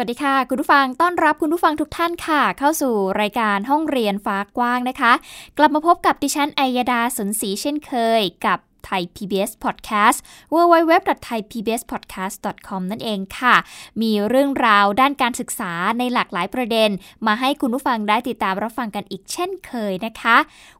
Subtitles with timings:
[0.00, 5.12] วัสดีค่ะ คุณผู้ฟังต้อนรับคุณผู้ฟังทุกท่านค่ะ เข้าสู่รายการห้องเรียนฟ้ากว้างนะคะ
[5.58, 10.18] กลับมาพบกับดิฉันอัยดาสนศรีเช่นเคย กับ ไทย PBS Podcast
[10.54, 13.54] www.thaipbspodcast.com นั่นเองค่ะ
[14.02, 16.90] มีเรื่องราวด้านการศึกษาในหลากหลายประเด็น
[17.26, 20.36] มาให้คุณผู้ฟังได้ติดตามรับฟังกันอีกเช่นเคยนะคะ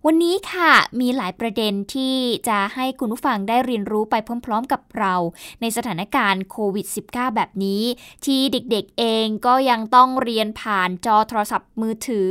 [0.07, 2.17] วันนี้ค่ะมีหลายประเด็นที่
[2.49, 4.15] จะให้คุณผู้ฟังได้เรียนรู้ไป
[4.47, 5.15] พร้อมๆกับเรา
[5.61, 7.83] ในสถานการณ์โควิด -19 แบบนี้
[8.25, 12.31] ที่เด็กๆเองก็ยังต้องเรียนผ่านจอโทรศัพท์มือถือ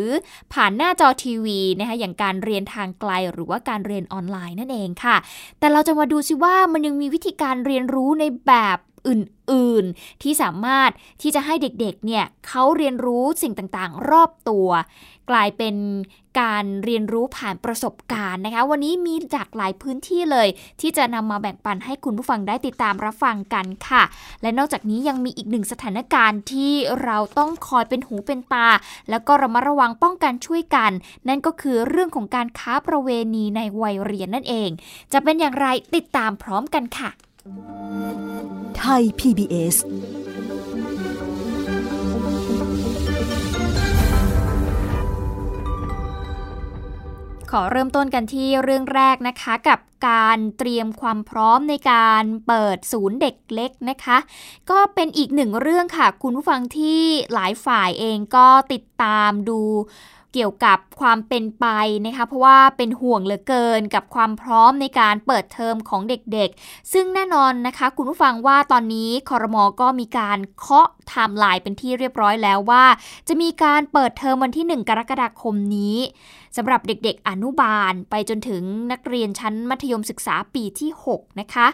[0.54, 5.16] ผ่านหน้าจอทีวีนะคะอย่างการเรียนทางไกลหรือว่าการเรียนออนไลน์นั่นเองค่ะ
[5.60, 8.78] แต่เราจะมาดูซิว่ามันยังมีวิธีการเรียนรู้ในแบบ
[9.10, 14.70] อื่นๆ ที่สามารถที่จะให้เด็กๆ เนี่ยเขาเรียนรู้สิ่งต่างๆ รอบตัว
[15.30, 15.76] กลายเป็น
[16.42, 20.48] การเรียนรู้ผ่านประสบการณ์นะคะ วันนี้มีจากหลายพื้นที่เลย
[20.82, 24.04] ที่จะนำมาแบ่งปันให้คุณผู้ฟังได้ติดตามรับฟังกันค่ะ
[24.42, 28.68] และนอกจากนี้ยังมีอีกหนึ่งสถานการณ์ที่เราต้องคอยเป็นหูเป็นตา
[29.10, 30.92] แล้วก็ระมัดระวังป้องกันช่วยกัน
[31.28, 34.70] นั่นก็คือเรื่องของการค้าประเวณีในวัยเรียนนั่นเอง
[35.14, 37.12] จะเป็นอย่างไรติดตามพร้อมกันค่ะ
[38.78, 39.76] ไทย PBS
[47.52, 54.18] ขอเริ่มต้นกันที่เรื่องแรกนะคะกับการเตรียมความพร้อมในการเปิดศูนย์เด็กเล็กนะคะ
[54.70, 57.04] ก็เป็นอีกหนึ่งเรื่องค่ะ คุณผู้ฟังที่
[57.34, 59.62] หลายฝ่ายเองก็ติดตามดู
[60.34, 61.66] เกี่ยวกับความเป็นไป
[62.06, 72.86] นะคะ เพราะว่าเป็นห่วงเหลือเกินกับความพร้อมในการเปิดเทอมของเด็กๆ ซึ่งแน่นอนนะคะ คุณผู้ฟังว่าตอนนี้คอรมอก็มีการเคาะไทม์ไลน์เป็นที่เรียบร้อยแล้วว่า
[73.28, 75.98] จะมีการเปิดเทอมวันที่ 1 กรกฎาคมนี้
[76.58, 81.68] สำหรับเด็กๆอนุบาลไปจนถึงนักเรียนชั้นมัธยมศึกษาปีที่ 6 นะคะ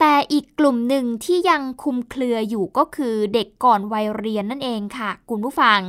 [0.00, 5.80] แต่อีกกลุ่มหนึ่งที่ยังคุมเครืออยู่ก็คือเด็กก่อนวัยเรียนนั่นเองค่ะ คุณผู้ฟัง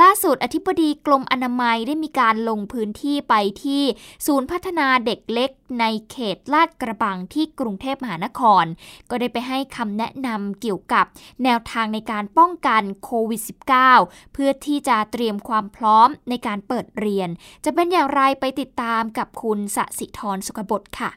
[0.00, 3.82] ล่าสุดอธิบดีกรมอนามัยได้มีการลงพื้นที่ไปที่
[4.26, 5.50] ศูนย์พัฒนาเด็กเล็ก
[5.80, 8.64] ในเขตลาดกระบังที่กรุงเทพมหานคร
[9.10, 11.04] ก็ได้ไปให้คำแนะนำเกี่ยวกับ
[11.44, 13.42] แนวทางในการป้องกันโควิด
[13.86, 17.28] -19 เพื่อที่จะเตรียมความพร้อมในการเปิดเรียน
[17.64, 21.10] จะเป็นอย่างไรไปติดตามกับคุณสสิธรสุขบดค่ะ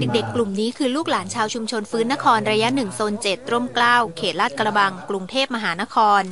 [0.00, 6.22] เด็กๆ กลุ่มนี้คือลูกหลานชาวชุมชนฟื้นนครระยะหนึ่งโซนเจ็ดร่มเกล้าเขตลาดกระบัง กรุงเทพมหานคร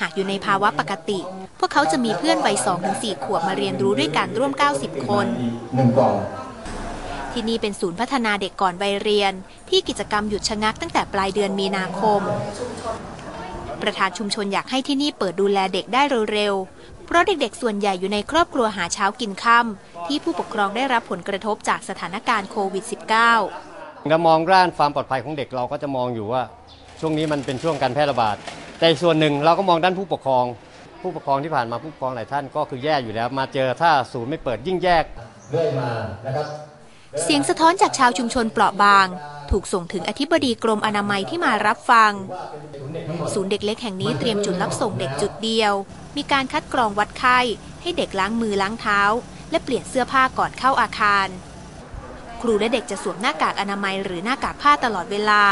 [0.00, 1.20] หากอยู่ในภาวะปกติ
[1.58, 2.56] พวกเขาจะมีเพื่อนวัย
[2.90, 5.26] 2-4ขวบมาเรียนรู้ด้วยกันร่วม 90 คน
[7.32, 9.32] ที่นี่เป็นศูนย์พัฒนาเด็กก่อนวัยเรียน
[9.68, 12.20] ที่กิจกรรมหยุดชะงักตั้งแต่ปลายเดือนมีนาคม
[13.82, 16.79] ประธานชุมชนอยากให้ที่นี่เปิดดูแลเด็กได้เร็วๆ
[17.10, 22.84] เพราะเด็กๆ ส่วนใหญ่อยู่ในครอบครัวหาเช้ากินค่ำที่ผู้ปกครองได้รับผลกระทบจากสถานการณ์โควิด
[23.48, 26.42] -19 เรามองด้านความปลอดภัยของเด็กเราก็จะมองอยู่ว่า
[27.00, 28.36] ช่วงนี้มันเป็นช่วงการแพร่ระบาด
[28.78, 30.44] แต่ส่วนหนึ่งเราก็มองด้านผู้ปกครอง
[31.02, 35.04] ผู้ปกครองที่ผ่านมาผู้ปกครองหลายท่านก็คือแย่อยู่แล้ว มาเจอถ้าศูนย์ไม่เปิดยิ่งแยก
[35.50, 35.90] เรื่อยมา
[36.26, 36.46] นะครับ
[37.22, 39.06] เสียงสะท้อนจากชาวชุมชนเปราะบาง
[39.50, 42.12] ถูกส่งถึงอธิบดีกรมอนามัยที่มารับฟัง
[43.32, 45.72] ศูนย์เด็กเล็กแห่งนี้เตรียมจุดรับส่งเด็กจุดเดียว
[46.16, 47.38] มีการคัดกรองวัดไข้
[47.82, 49.00] ให้เด็กล้างมือล้างเท้า
[49.50, 51.28] และเปลี่ยนเสื้อผ้าก่อนเข้าอาคาร
[52.40, 55.42] ครูและเด็กจะสวมหน้ากากอนามัยหรือหน้ากากผ้าตลอดเวลา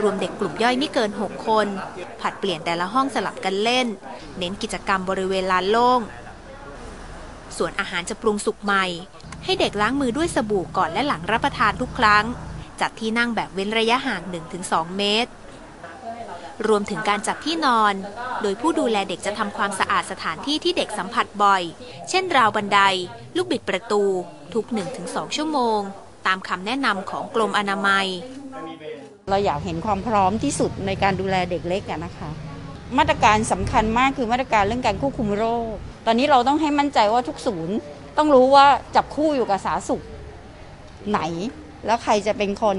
[0.00, 1.66] รวมเด็กกลุ่มย่อยไม่เกิน 6 คน
[2.20, 3.86] ผัดเปลี่ยนแต่ละห้องสลับกันเล่น
[4.38, 6.00] เน้นกิจกรรมบริเวณลานโล่ง
[7.56, 8.84] ส่วนอาหารจะปรุงสุกใหม่
[9.44, 12.24] ให้เด็กล้างมือด้วยสบู่ก่อนและหลังรับประทานทุกครั้ง
[12.80, 14.22] จัดที่นั่งแบบเว้นระยะห่าง
[14.60, 15.30] 1-2 เมตร
[16.68, 17.94] รวมถึงการจัดที่นอน
[18.42, 21.62] โดยผู้ดูแลเด็กจะทำความสะอาดสถานที่ที่เด็กสัมผัสบ่อย
[22.10, 22.80] เช่นราวบันได
[23.36, 24.02] ลูกบิดประตู
[24.54, 24.64] ทุก
[25.00, 25.80] 1-2 ชั่วโมง
[26.26, 28.06] ตามคำแนะนำของกรมอนามัย
[29.30, 32.30] เราอยากเห็นความพร้อมที่สุดในการดูแลเด็กเล็กนะคะ
[32.98, 35.72] มาตรการสำคัญมากคือมาตรการเรื่องการควบคุมโรค
[36.06, 37.76] ตอนนี้เราต้องให้มั่นใจว่าทุกศูนย์
[38.16, 38.66] ต้องรู้ว่า
[38.96, 40.04] จับคู่อยู่กับสาธารณสุข
[41.10, 41.20] ไหน
[41.86, 42.78] แล้วใครจะเป็นคน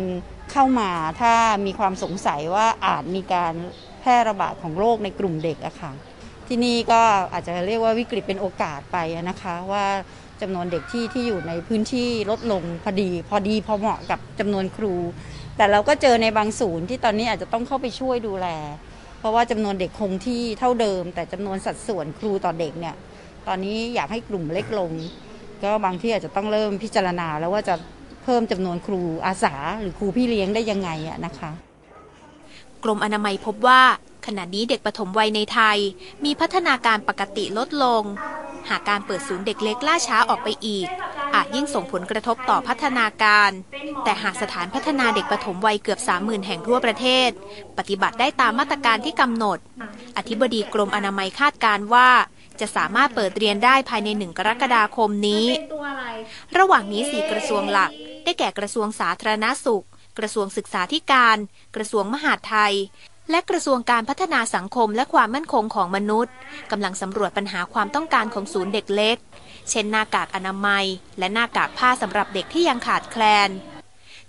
[0.51, 1.33] เข้ามาถ้า
[1.65, 3.53] มีความสงสัยว่าอาจมีการ
[4.01, 5.91] แพร่ระบาดของโรคในกลุ่มเด็กอะค่ะ
[6.47, 7.01] ที่นี่ก็
[7.33, 8.97] อาจจะเรียกว่าวิกฤตเป็นโอกาสไป
[9.29, 9.85] นะคะว่า
[10.41, 14.93] จำนวนเด็กที่ที่อยู่ในพื้นที่ลดลงพอดี พอดีพอเหมาะกับจำนวนครู
[15.57, 18.47] แต่เราก็เจอในบางศูนย์ที่ตอนนี้อาจจะต้องเข้าไปช่วยดูแล
[19.19, 22.95] เพราะว่าจำนวนเด็กคงที่เท่าเดิม แต่จำนวนสัดส่วนครูต่อเด็กเนี่ย
[23.47, 24.91] ตอนนี้อยากให้กลุ่มเล็กลง
[25.63, 27.75] ก็บางที่อาจจะต้องเริ่มพิจารณาแล้วว่าจะ
[28.23, 31.51] เพิ่มจำนวนครูอาสา หรือครูพี่เลี้ยงได้ยังไงอะนะคะ
[32.83, 33.81] กรมอนามัยพบว่า
[34.25, 35.77] ขณะนี้เด็กปฐมวัยในไทย
[36.25, 38.03] มีพัฒนาการปกติลดลง
[38.69, 40.87] หากการเปิดศูนย์เด็กเล็กล่าช้าออกไปอีก
[41.35, 43.51] อาจยิ่งส่งผลกระทบต่อพัฒนาการ
[44.03, 47.29] แต่หากสถานพัฒนาเด็กปฐมวัยเกือบ 30,000 แห่งทั่วประเทศ
[47.77, 49.57] ปฏิบัติได้ตามมาตรการที่กำหนด
[50.17, 52.09] อธิบดีกรมอนามัยคาดการว่า
[52.59, 55.45] จะสามารถเปิดเรียนได้ภายในหนึ่งกรกฎาคมนี้
[56.57, 57.91] ระหว่างนี้สี่กระทรวงหลัก
[58.23, 59.85] ได้แก่กระทรวงสาธารณสุข
[60.17, 61.37] กระทรวงศึกษาธิการ
[61.75, 62.75] กระทรวงมหาดไทย
[63.31, 66.33] และกระทรวงการพัฒนาสังคมและความมั่นคงของมนุษย์
[66.71, 69.17] กำลังสำรวจปัญหาความต้องการของศูนย์เด็กเล็ก
[69.69, 70.85] เช่นหน้ากากอนามัย
[71.19, 73.49] และหน้ากากผ้าสำหรับเด็กที่ยังขาดแคลน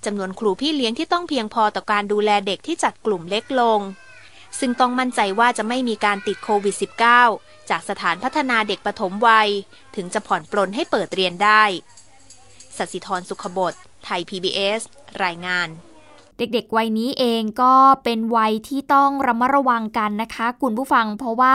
[0.04, 3.80] จำนวนครูพี่เลี้ยงที่ต้องเพียงพอต่อการดูแลเด็กที่จัดกลุ่มเล็กลง
[4.58, 6.76] ซึ่งต้องมั่นใจว่าจะไม่มีการติดโควิด
[7.22, 9.48] -19 จากสถานพัฒนาเด็กปฐมวัย
[9.96, 11.62] ถึงจะผ่อนปลนให้เปิดเรียนได้
[12.76, 13.74] สัสิธรสุขบด
[14.04, 14.80] ไทย PBS
[15.24, 15.68] รายงาน
[16.38, 17.74] เด็กๆ วัยนี้เองก็
[18.04, 21.54] เป็นวัยที่ต้องระมัดระวังกันนะคะคุณผู้ฟังเพราะว่า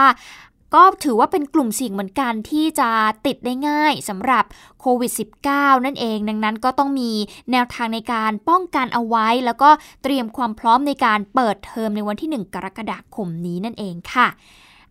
[0.74, 2.90] ก็ถือว่าเป็นกลุ่มเสี่ยงเหมือนกันที่จะ
[3.26, 4.44] ติดได้ง่ายสำหรับ
[4.80, 5.12] โควิด
[5.48, 7.12] -19 นั่นเอง ดังนั้นก็ต้องมี
[7.50, 9.70] แนวทางในการป้องกันเอาไว้ แล้วก็
[10.02, 14.28] เตรียมความพร้อมในการเปิดเทอมในวันที่ 1 กรกฎาคมนี้นั่นเองค่ะ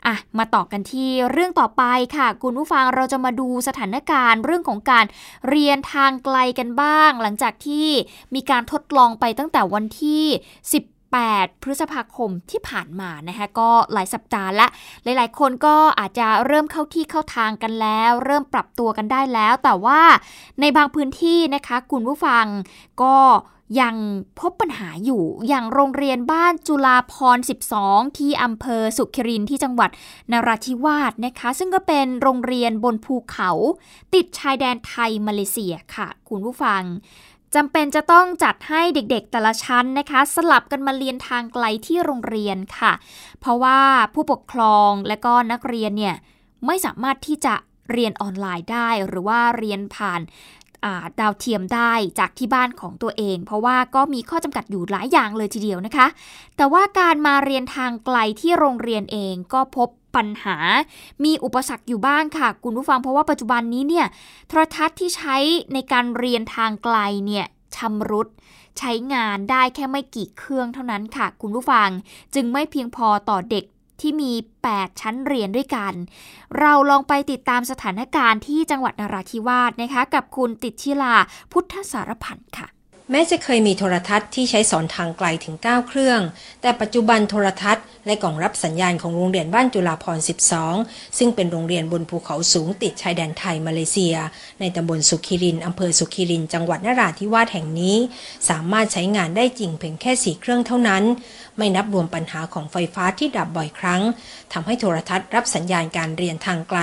[0.07, 1.83] อะมาต่อกันที่เรื่องต่อไป
[2.15, 5.05] ค่ะ คุณผู้ฟังเราจะมาดูสถานการณ์เรื่องของการ
[5.49, 7.89] เรียนทางไกลกันบ้าง หลังจากที่
[8.35, 10.25] มีการทดลองไปตั้งแต่วันที่
[10.93, 14.67] 18พฤษภาคมที่ผ่านมานะคะก็หลายสัปดาห์และ
[15.03, 20.01] หลายๆ คนก็อาจจะเริ่มเข้าที่เข้าทางกันแล้ว เริ่มปรับตัวกันได้แล้ว แต่ว่า
[20.61, 22.45] ในบางพื้นที่นะคะ คุณผู้ฟัง
[23.01, 23.15] ก็
[23.81, 23.95] ยัง
[24.39, 27.37] พบปัญหาอยู่อย่างโรงเรียนบ้านจุฬาพร
[27.77, 29.89] 12 ที่อำเภอสุขรินที่จังหวัด
[30.31, 33.49] นราธิวาสนะคะ ซึ่งก็เป็นโรงเรียนบนภูเขา
[34.13, 36.83] ติดชายแดนไทยมาเลเซียค่ะ คุณผู้ฟัง
[37.55, 42.93] จำเป็นจะต้องจัดให้เด็กๆแต่ละชั้นนะคะ สลับกันมาเรียนทางไกลที่โรงเรียนค่ะ
[43.39, 43.79] เพราะว่า
[44.13, 46.15] ผู้ปกครองและก็นักเรียนเนี่ย
[46.65, 47.55] ไม่สามารถที่จะ
[47.93, 50.21] เรียนออนไลน์ได้หรือว่าเรียนผ่าน
[51.19, 56.07] ดาวเทียมได้จากที่บ้านของตัวเอง เพราะว่าก็มีข้อจำกัดอยู่หลายอย่างเลยทีเดียวนะคะ
[56.57, 60.57] แต่ว่าการมาเรียนทางไกลที่โรงเรียนเองก็พบปัญหา
[61.23, 64.07] มีอุปสรรคอยู่บ้างค่ะ คุณผู้ฟังเพราะว่าปัจจุบันนี้เนี่ย
[64.47, 65.37] โทรทัศน์ที่ใช้
[65.73, 67.45] ในการเรียนทางไกลเนี่ย
[67.75, 68.27] ชำรุด
[68.79, 71.89] ใช้งานได้แค่ไม่กี่เครื่องเท่านั้นค่ะ คุณผู้ฟัง
[72.35, 73.65] จึงไม่เพียงพอต่อเด็ก
[74.01, 74.31] ที่มี
[74.67, 75.93] 8 ชั้นเรียนด้วยกัน
[76.59, 81.15] เราลองไปติดตามสถานการณ์ที่จังหวัดนราธิวาสนะคะ กับคุณติดชิลา
[81.51, 82.67] พุทธสารพันธ์ค่ะ
[83.11, 86.21] แม้จะเคยมีโทรทัศน์ที่ใช้สอนทางไกลถึง 9 เครื่อง
[86.61, 90.17] แต่ปัจจุบันโทรทัศน์และกล่องรับสัญญาณของโรงเรียนบ้านจุฬาพร
[90.67, 94.15] 12 ซึ่งเป็นโรงเรียนบนภูเขาสูงติดชายแดนไทยมาเลเซีย
[94.59, 97.97] ในตำบลสุขิรินอำเภอสุขิริน จังหวัดนราธิวาสแห่งนี้
[98.49, 101.03] สามารถใช้งานได้จริงเพียงแค่ 4 เครื่องเท่านั้น
[101.57, 104.01] ไม่นับรวมปัญหาของไฟฟ้าที่ดับบ่อยครั้ง
[104.53, 106.79] ทำให้โทรทัศน์รับสัญญาณการเรียนทางไกล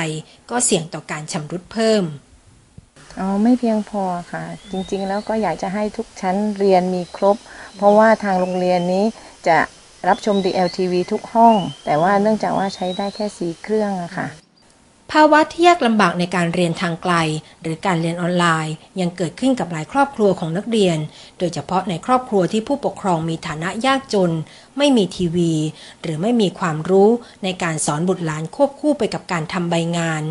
[0.50, 2.04] ก็เสี่ยงต่อการชำรุดเพิ่ม
[3.18, 4.02] อ๋อไม่เพียงพอ
[4.32, 7.36] ค่ะ จริงๆ แล้วก็อยากจะให้ทุกชั้นเรียนมีครบ
[7.76, 9.04] เพราะว่าทางโรงเรียนนี้
[9.48, 9.58] จะ
[10.08, 14.28] รับชม DLTV ทุกห้อง แต่ว่าเนื่องจากว่าใช้ได้แค่สีเครื่องอะค่ะ
[15.12, 17.14] ภาวะที่ยากลำบากในการเรียนทางไกล
[17.62, 20.98] หรือการเรียนออนไลน์ ยังเกิดขึ้นกับหลายครอบครัวของนักเรียน
[21.38, 24.32] โดยเฉพาะในครอบครัวที่ผู้ปกครองมีฐานะยากจน
[24.78, 25.52] ไม่มีทีวี
[26.02, 27.10] หรือไม่มีความรู้
[27.44, 30.22] ในการสอนบุตรหลานควบคู่ไปกับการทำใบงาน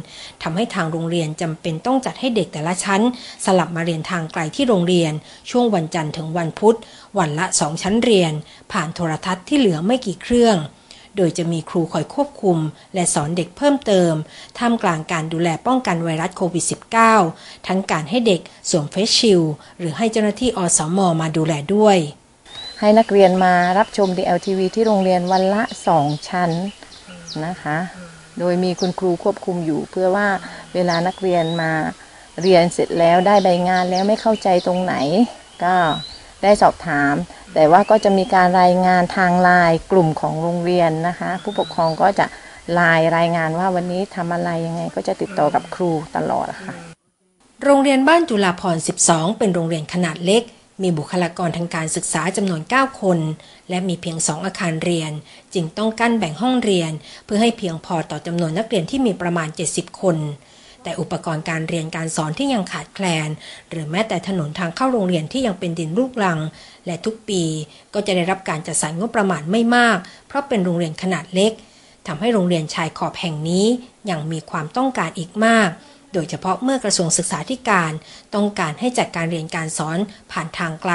[0.43, 3.01] ทำให้ทางโรงเรียนจำเป็นต้องจัดให้เด็กแต่ละชั้น
[3.45, 5.11] สลับมาเรียนทางไกลที่โรงเรียน
[5.49, 6.77] ช่วงวันจันทร์ถึงวันพุธ
[7.19, 8.31] วันละสองชั้นเรียน
[8.71, 10.57] ผ่านโทรทัศน์ที่เหลือไม่กี่เครื่อง
[11.17, 12.57] โดยจะมีครูคอยควบคุม
[12.93, 14.13] และสอนเด็กเพิ่มเติม
[14.57, 16.65] ท่ามกลางการดูแลป้องกันไวรัสโควิด
[17.15, 19.41] -19 ทั้งการให้เด็กสวมเฟสชิล
[19.79, 21.97] หรือให้เจ้าหน้าที่อสมมาดูแลด้วย
[22.79, 26.51] ให้นักเรียนมารับชม DLTV ที่โรงเรียนวันละสองชั้น
[27.45, 27.77] นะคะ
[28.39, 30.27] โดยมีคุณครูควบคุมอยู่ เพื่อว่า
[30.73, 31.71] เวลานักเรียนมา
[32.41, 34.95] เรียนเสร็จแล้วได้ใบงานแล้วไม่เข้าใจตรงไหน
[35.63, 35.75] ก็
[36.43, 37.13] ได้สอบถาม
[37.53, 42.25] แต่ว่าก็จะมีการรายงานทางไลน์กลุ่มของโรงเรียนนะคะ ผู้ปกครองก็จะ
[42.73, 46.75] ไลน์รายงานว่าวันนี้ทำอะไรยังไงก็จะติดต่อกับครูตลอดค่ะ
[47.63, 50.43] โรงเรียนบ้านจุฬาพร 12 เป็นโรงเรียนขนาดเล็ก
[50.81, 53.19] มีบุคลากรทางการศึกษาจำนวน 9 คน
[53.69, 55.11] และมีเพียงสองอาคารเรียน
[55.53, 56.91] จึงต้องกั้นแบ่งห้องเรียน
[57.25, 60.17] เพื่อให้เพียงพอต่อจำนวนนักเรียนที่มีประมาณ 70 คน
[60.83, 63.29] แต่อุปกรณ์การเรียนการสอนที่ยังขาดแคลน
[63.69, 66.39] หรือแม้แต่ถนนทางเข้าโรงเรียนที่ยังเป็นดินลูกรัง
[66.85, 67.43] และทุกปี
[67.93, 69.97] ก็จะได้รับการจัดสรรงบประมาณไม่มาก
[70.27, 71.51] เพราะเป็นโรงเรียนขนาดเล็ก
[72.07, 73.65] ทำให้โรงเรียนชายขอบแห่งนี้
[74.09, 75.69] ยังมีความต้องการอีกมาก
[76.13, 77.91] โดยเฉพาะเมื่อกระทรวงศึกษาธิการ
[78.35, 79.97] ต้องการให้จัดการเรียนการสอน
[80.31, 80.93] ผ่านทางไกล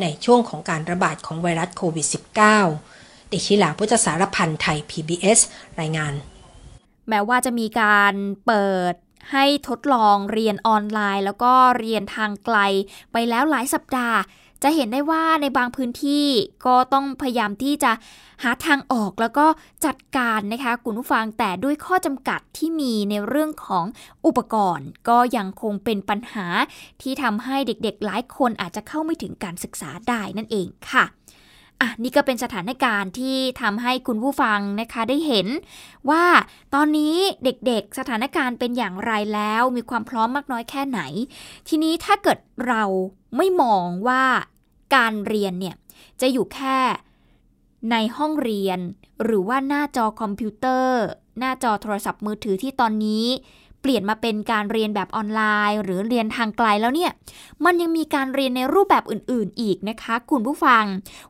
[0.00, 2.06] ในช่วงของการระบาดของไวรัสโควิด
[2.68, 5.38] -19 ติชิลาพุทธสารพันธ์ไทย PBS
[5.80, 6.14] รายงาน
[7.08, 8.14] แม้ว่าจะมีการ
[8.46, 8.94] เปิด
[9.32, 12.58] ให้ทดลองเรียนออนไลน์ แล้วก็เรียนทางไกล
[13.12, 14.18] ไปแล้วหลายสัปดาห์
[14.62, 16.26] จะเห็นได้ว่าในบางพื้นที่
[16.66, 17.92] ก็ต้องพยายามที่จะ
[18.42, 19.46] หาทางออกแล้วก็
[19.86, 23.84] จัดการนะคะคุณผู้ฟังแต่ด้วยข้อจำกัดที่มีในเรื่องของ
[24.26, 26.46] อุปกรณ์ ก็ยังคงเป็นปัญหา
[27.02, 31.04] ที่ทำให้เด็กๆ หลายคนอาจจะเข้าไม่ถึงการศึกษาได้นั่นเองค่ะ
[31.80, 35.46] อะนี่ก็เป็นสถานการณ์ที่ทำให้คุณผู้ฟังนะคะได้เห็น
[36.10, 36.24] ว่า
[36.74, 41.00] ตอนนี้เด็กๆสถานการณ์เป็นอย่างไรแล้ว มีความพร้อมมากน้อยแค่ไหน
[41.68, 42.82] ทีนี้ถ้าเกิดเรา
[43.36, 44.24] ไม่มองว่า
[44.94, 45.76] การเรียนเนี่ย
[46.20, 46.78] จะอยู่แค่
[47.90, 48.78] ในห้องเรียน
[49.24, 51.02] หรือว่าหน้าจอคอมพิวเตอร์
[51.38, 53.26] หน้าจอโทรศัพท์มือถือที่ตอนนี้
[53.86, 57.10] ปลี่ยนมาเป็นการเรียนแบบออนไลน์ หรือเรียนทางไกลแล้วเนี่ย
[57.64, 60.84] มันยังมีการเรียนในรูปแบบอื่น ๆ อีกนะคะ คุณผู้ฟัง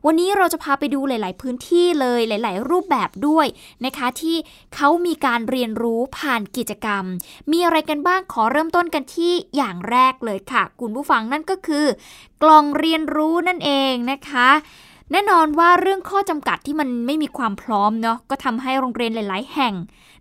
[0.05, 3.47] วันนี้เราจะพาไปดูหลาย ๆ พื้นที่เลยหลาย ๆ รูปแบบด้วย
[3.85, 4.35] นะคะ ที่
[4.75, 7.03] เขามีการเรียนรู้ผ่านกิจกรรม
[7.51, 11.85] มีอะไรกันบ้างขอเริ่มต้นกันที่อย่างแรกเลยค่ะ คุณผู้ฟังนั่นก็คือ
[12.43, 14.49] กล่องเรียนรู้นั่นเองนะคะ
[15.11, 19.73] แน่นอนว่าเรื่องข้อจำกัดที่มันไม่มีความพร้อมเนาะก็ทำให้โรงเรียนหลาย ๆ แห่ง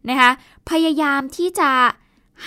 [0.08, 0.30] นะคะ
[0.70, 1.70] พยายามที่จะ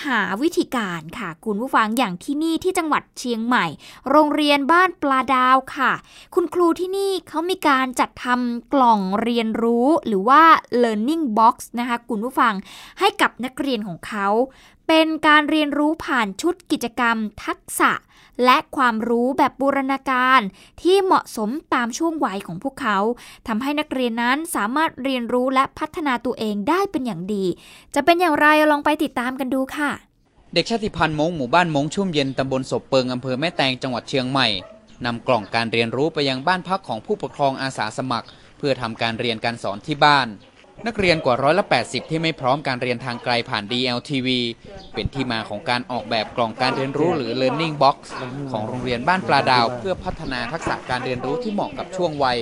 [0.04, 3.66] หาวิธีการค่ะ คุณผู้ฟังอย่างที่นี่ที่จังหวัดเชียงใหม่
[4.10, 5.92] โรงเรียนบ้านปลาดาวค่ะ
[6.34, 10.42] คุณครูที่นี่เขามีการจัดทำกล่องเรียนรู้หรือว่า
[10.82, 12.54] learning box นะคะ คุณผู้ฟัง
[12.98, 14.28] ให้กับนักเรียนของเขา
[14.92, 17.92] เป็นการเรียนรู้ผ่านชุดกิจกรรม ทักษะ
[18.44, 20.40] และความรู้แบบบูรณาการ
[20.82, 22.98] ที่เหมาะสมตามช่วงวัยของพวกเขา
[23.48, 27.44] ทำให้นักเรียนนั้นสามารถเรียนรู้และพัฒนาตัวเองได้เป็นอย่างดี
[27.94, 29.90] จะเป็นอย่างไรลองไปติดตามกันดูค่ะ
[30.54, 34.48] เด็กชาติพันธุ์มงหมู่บ้านมงชุ่มเย็นตำบลศพเปิงอำเภอแม่แตงจังหวัดเชียงใหม่
[35.04, 38.28] นำกล่องการเรียนรู้ไปยังบ้านพักของผู้ปกครองอาสาสมัคร
[38.58, 40.28] เพื่อทำการเรียนการสอนที่บ้าน
[40.86, 44.28] นักเรียนกว่าร้อยละ 80 ที่ไม่พร้อมการเรียนทางไกลผ่าน DLTV
[44.94, 47.96] เป็นที่มาของการออกแบบกล่องการเรียนรู้หรือ Learning Box
[48.50, 52.38] ของโรงเรียนบ้านปลาดาว เพื่อพัฒนาทักษะการเรียนรู้ที่เหมาะกับช่วงวัย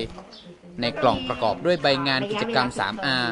[0.81, 3.25] ในกล่องประกอบด้วยใบงานกิจกรรม 3R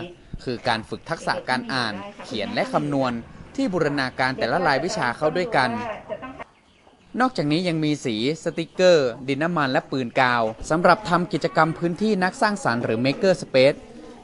[0.44, 1.94] คือการฝึกทักษะการอ่าน
[2.26, 3.12] เขียนและคำนวณ
[3.56, 5.70] ที่บูรณาการแต่ละรายวิชาเข้าด้วยกัน
[7.22, 13.78] นอกจากนี้ยังมีสี สติกเกอร์ ดินน้ำมันและปืนกาวสำหรับทำกิจกรรมพื้นที่นักสร้างสารรค์หรือ Maker Space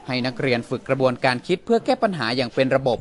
[0.06, 2.98] ให้นักเรียนฝึกกระบวนการคิดเพื่อแก้ปัญหาอย่างเป็นระบบ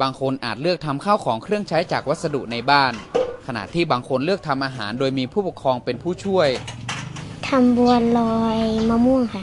[0.00, 2.92] บางคนอาจเลือกทำข้าวของเครื่องใช้จากวัสดุในบ้าน
[3.46, 6.48] ขณะที่บางคนเลือกทำอาหารโดยมีผู้ปกครองเป็นผู้ช่วย
[7.48, 8.58] ทำบัวลอย
[8.90, 9.42] มะม่วงค่ะ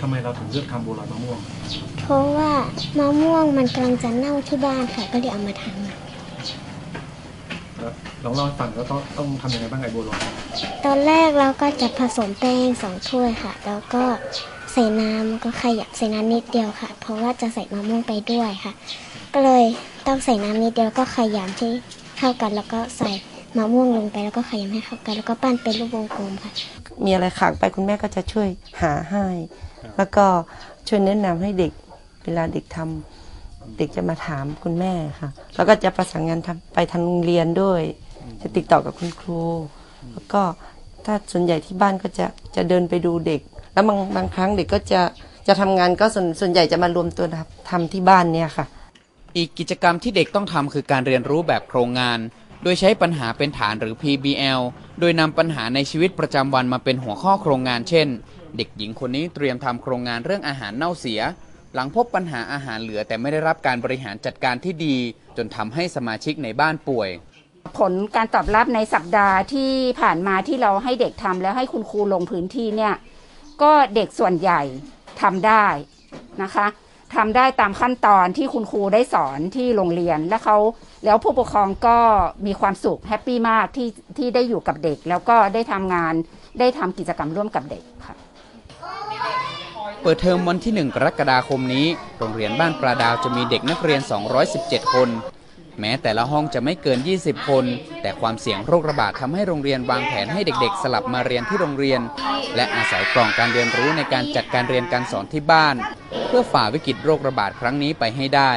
[0.00, 1.38] ทำไมเราถึงเลือกทำบัวลอยมะม่วง
[2.02, 2.52] เพราะว่า
[2.98, 5.64] มะม่วงมันกำลังจะเน่าที่บ้านค่ะก็เลยเอามาท
[7.78, 7.92] แล้ว
[8.24, 14.04] ลองเล่าให้ฟังแล้วต้องต้องทำยังไงบ้างไอ้บัวลอยำตอนแรกเราก็จะผสมแป้งสองถ้วยค่ะ แล้วก็
[14.76, 18.72] ใส่น้ำก็ขยับใส่น้ำนิดเดียวค่ะ เพราะว่าจะใส่มะม่วงไปด้วยค่ะ
[19.34, 19.64] ก็เลย
[20.06, 21.68] ต้องใส่น้ำนิดเดียวก็ขยำให้
[22.18, 23.10] เข้ากัน แล้วก็ใส่
[23.56, 26.50] มะม่วงลงไปแล้วก็ขยำให้เข้ากัน แล้วก็ปั้นเป็นรูปวงกลมค่ะ
[27.04, 28.48] มีอะไรขาดไปคุณแม่ก็จะช่วย
[28.82, 29.26] หาให้
[29.96, 30.26] แล้วก็
[30.88, 31.72] ช่วยแนะนำให้เด็ก
[32.24, 37.82] เวลาเด็กทำเด็กจะมาถามคุณแม่ค่ะ แล้วก็จะประสานงานทำไปทางโรงเรียนด้วย
[38.42, 39.42] จะติดต่อกับคุณครู
[40.12, 40.42] แล้วก็
[41.04, 42.26] ถ้าส่วนใหญ่ที่บ้านก็จะ
[42.56, 43.40] จะเดินไปดูเด็ก
[43.74, 45.02] แล้วบางบางครั้งเด็กก็จะ
[45.46, 48.66] จะทำงานก็ส่วนส่วนใหญ่จะมารวมตัวทำทำที่บ้านเนี่ยค่ะ
[49.36, 52.18] อีกกิจกรรมที่เด็กต้องทำคือการเรียนรู้แบบโครงงาน
[52.62, 54.60] โดยใช้ปัญหาเป็นฐานหรือ PBL
[55.00, 58.08] โดยนำปัญหาในชีวิตประจำวันมาเป็นหัวข้อโครงงานเช่น
[58.56, 61.20] เด็กหญิงคนนี้เตรียมทำโครงงานเรื่องอาหารเน่าเสีย
[61.74, 64.96] หลังพบปัญหาอาหารเหลือแต่ไม่ได้รับการบริหารจัดการที่ดี
[65.36, 67.08] จนทำให้สมาชิกในบ้านป่วย
[67.78, 72.94] ผลการตอบรับในสัปดาห์ที่ผ่านมาที่เราให้เด็กทำแล้วให้คุณครูลงพื้นที่เนี่ย
[73.62, 74.62] ก็เด็กส่วนใหญ่
[75.22, 75.66] ทำได้
[76.42, 76.66] นะคะ
[77.14, 80.56] ทำได้ตามขั้นตอนที่คุณครูได้สอนที่โรงเรียนและเขา
[81.04, 81.98] แล้วผู้ปกครองก็
[82.46, 86.14] มีความสุขแฮปปี้มากที่ที่ได้อยู่กับเด็ก แล้วก็ได้ทำงาน
[86.60, 88.14] ได้ทำกิจกรรมร่วมกับเด็กค่ะ
[90.02, 91.86] เปิดเทอมวันที่ 1 กรกฎาคมนี้
[92.18, 94.00] โรงเรียนบ้านปลาดาวจะมีเด็กนักเรียน
[94.46, 95.08] 217 คน
[95.80, 97.64] แม้แต่ละห้องจะไม่เกิน 20 คน
[98.02, 102.00] แต่ความเสี่ยงโรคระบาดทำให้โรงเรียนวางแผนให้เด็กๆ สลับมาเรียนที่โรงเรียน
[102.56, 105.76] และอาศัยกล่องการเรียนรู้ในการจัดการเรียนการสอนที่บ้าน
[106.26, 108.52] เพื่อฝ่าวิกฤตโรคระบาดครั้งนี้ไปให้ได้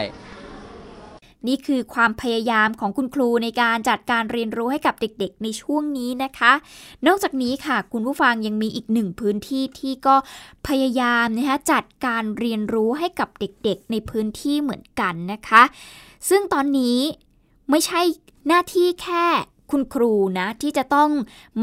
[1.47, 6.53] นี่คือความพยายามของคุณครูในการจัดการเรียนรู้ให้กับเด็กๆ ในช่วงนี้นะคะ
[7.07, 10.15] นอกจากนี้ค่ะคุณผู้ฟังยังมีอีกหนึ่งพื้นที่ที่ก็
[10.67, 15.63] พยายามนะคะจัดการเรียนรู้ให้กับเด็กๆ ในพื้นที่เหมือนกันนะคะ
[16.29, 16.99] ซึ่งตอนนี้
[17.69, 18.01] ไม่ใช่
[18.47, 19.25] หน้าที่แค่
[19.71, 21.09] คุณครูนะที่จะต้อง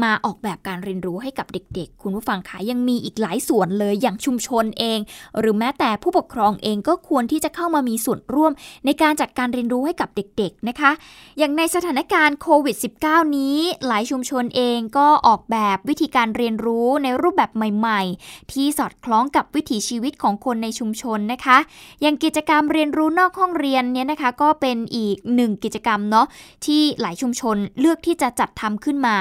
[0.03, 4.99] มาออกแบบการเรียนรู้ให้กับเด็กๆ คุณผู้ฟังคะยังมีอีกหลายส่วนเลยอย่างชุมชนเอง
[5.39, 8.51] หรือแม้แต่ผู้ปกครองเองก็ควรที่จะเข้ามามีส่วนร่วม
[8.85, 10.91] ในการจัดการเรียนรู้ให้กับเด็กๆนะคะ
[11.37, 13.57] อย่างในสถานการณ์โควิด -19 นี้
[13.87, 21.57] หลายชุมชนเองก็ออกแบบวิธีการเรียนรู้ในรูปแบบใหม่ ๆ ที่สอดคล้องกับวิถีชีวิตของคนในชุมชนนะคะ
[22.01, 26.27] อย่างกิจกรรมเรียนรู้นอกห้องเรียนเนี่ยนะคะ ก็เป็นอีกหนึ่งกิจกรรมเนาะ
[26.65, 29.17] ที่หลายชุมชนเลือกที่จะจัดทำขึ้นมา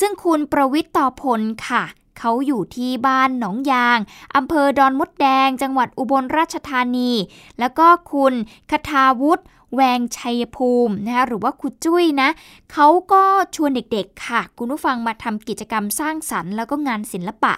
[0.00, 1.84] ซึ่งคุณประวิทย์ต่อพลค่ะ
[2.18, 3.98] เขาอยู่ที่บ้านหนองยาง
[4.36, 7.10] อำเภอดอนมดแดง จังหวัดอุบลราชธานี
[7.58, 8.34] แล้วก็คุณ
[8.70, 12.28] คทาวุฒิแวงชัยภูมินะคะหรือว่าคุณจุ้ยนะ
[12.72, 13.22] เขาก็
[13.54, 17.54] ชวนเด็กๆค่ะ คุณผู้ฟังมาทำกิจกรรมสร้างสรรค์แล้วก็งานศิลปะ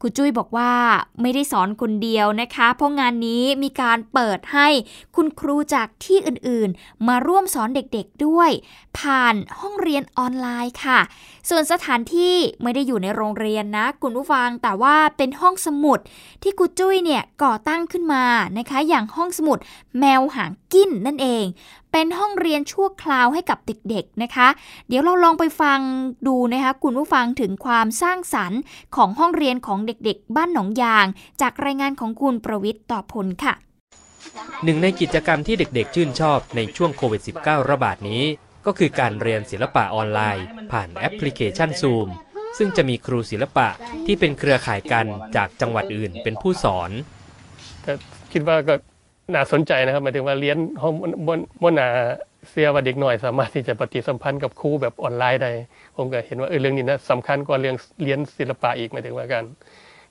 [0.00, 0.72] ครูจุ้ยบอกว่า
[1.20, 4.68] ไม่ได้สอนคนเดียวนะคะ เพราะงานนี้มีการเปิดให้
[5.16, 8.50] คุณครูจากที่อื่นๆ มาร่วมสอนเด็กๆด้วย
[8.98, 11.00] ผ่านห้องเรียนออนไลน์ค่ะ
[11.48, 15.98] ส่วนสถานที่ไม่ได้อยู่ในโรงเรียนนะคุณผู้ฟังแต่ว่าเป็นห้องสมุด
[16.42, 18.24] ที่ครูจุ้ยเนี่ยก่อตั้งขึ้นมา
[18.58, 19.58] นะคะ อย่างห้องสมุด
[20.00, 21.44] แมวหางกิ้นนั่นเอง
[21.96, 24.48] เป็นห้องเรียนชั่วคราวให้กับเด็กๆนะคะ
[24.88, 25.78] เดี๋ยวเราลองไปฟัง
[26.26, 28.60] ดูนะคะคุณผู้ฟังถึงความสร้างสรรค์
[28.96, 31.06] ของห้องเรียนของเด็กๆ บ้านหนองยาง
[31.42, 33.54] จากรายงานของคุณประวิทย์ต่อพลค่ะ
[34.64, 38.22] หนึ่งในกิจกรรมที่เด็กๆ ชื่นชอบในช่วงโควิด -19 ระบาดนี้
[38.66, 42.08] ก็คือการเรียนศิลปะออนไลน์ ผ่านแอปพลิเคชัน Zoom
[42.58, 43.68] ซึ่งจะมีครูศิลปะ
[44.06, 46.90] ที่เป็นเครือข่ายกันจากจังหวัดอื่นเป็นผู้สอน
[48.32, 48.74] คิดว่าก็
[49.32, 50.94] น่าสนใจนะครับหมายถึงว่าเรียนห้อง
[51.26, 51.88] บนบนนา
[52.50, 55.50] เสียว่าเด็กหน่อยสามารถที่จะปฏิสัมพันธ์กับครูแบบออนไลน์ได้
[55.96, 59.44] ผมก็เห็นว่าเออเรื่องนี้นะสำคัญกว่าเรื่องเรียนศิลปะอีกหมายถึงว่าการ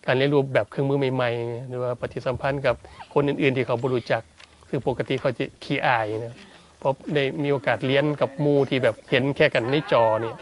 [0.05, 2.75] การเรียนรู้แบบเครื่องมือใหม่ๆ หรือว่าปฏิสัมพันธ์กับ
[3.13, 4.21] คนอื่นๆ ที่เขาบรู้จัก
[4.69, 6.35] คือปกติเขาจะขี้อายนะ
[6.79, 10.35] เพราะได้มีโอกาสเรียนกับมูที่แบบเห็นแค่กันในจอเนี่ย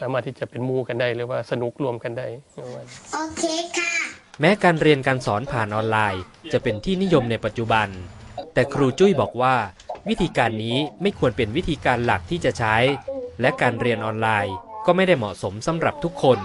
[0.00, 2.26] สามารถที่จะเป็นมูกันได้หรือว่าสนุกรวมกันได้
[3.12, 3.42] โอเค
[3.76, 3.83] ค่ะ
[4.40, 7.88] แม้การเรียนการสอนผ่านออนไลน์ จะเป็นที่นิยมในปัจจุบัน
[8.54, 9.54] แต่ครูจุ้ยบอกว่า
[10.08, 12.76] วิธีการนี้ไม่ควรเป็นวิธีการหลักที่จะใช้
[13.40, 14.54] และการเรียนออนไลน์
[14.86, 16.38] ก็ไม่ได้เหมาะสมสำหรับทุกคน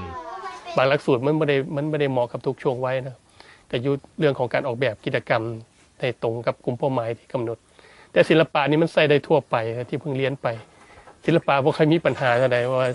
[0.75, 3.15] บางหลักสูตรมันไม่ได้มันไม่ได้เหมาะกับทุกช่วงวัยนะ
[3.67, 5.43] แต่ยุเรื่องของการออกแบบกิจกรรม
[5.99, 7.57] ในตรงกับกลุ่มเป้าหมายที่กำหนด
[8.11, 9.55] แต่ศิลปะนี้มันใส่ได้ทั่วไป
[9.89, 10.47] ที่เพิ่งเรียนไป
[11.25, 12.89] ศิลปะพวกใครมีปัญหาอะไรว่า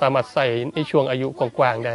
[0.00, 1.94] สามารถใส่ในช่วงอายุกว้างๆได้